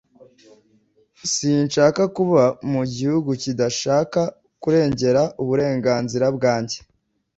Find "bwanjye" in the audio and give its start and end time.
6.37-6.77